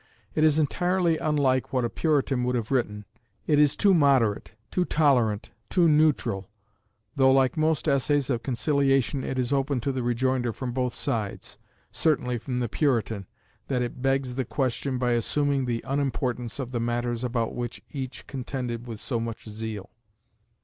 It 0.33 0.43
is 0.43 0.57
entirely 0.57 1.19
unlike 1.19 1.71
what 1.71 1.85
a 1.85 1.89
Puritan 1.91 2.43
would 2.43 2.55
have 2.55 2.71
written: 2.71 3.05
it 3.45 3.59
is 3.59 3.75
too 3.77 3.93
moderate, 3.93 4.53
too 4.71 4.83
tolerant, 4.83 5.51
too 5.69 5.87
neutral, 5.87 6.49
though 7.15 7.29
like 7.29 7.55
most 7.55 7.87
essays 7.87 8.31
of 8.31 8.41
conciliation 8.41 9.23
it 9.23 9.37
is 9.37 9.53
open 9.53 9.79
to 9.81 9.91
the 9.91 10.01
rejoinder 10.01 10.53
from 10.53 10.71
both 10.71 10.95
sides 10.95 11.59
certainly 11.91 12.39
from 12.39 12.61
the 12.61 12.67
Puritan 12.67 13.27
that 13.67 13.83
it 13.83 14.01
begs 14.01 14.33
the 14.33 14.43
question 14.43 14.97
by 14.97 15.11
assuming 15.11 15.65
the 15.65 15.83
unimportance 15.87 16.57
of 16.57 16.71
the 16.71 16.79
matters 16.79 17.23
about 17.23 17.53
which 17.53 17.83
each 17.91 18.25
contended 18.25 18.87
with 18.87 18.99
so 18.99 19.19
much 19.19 19.47
zeal. 19.47 19.91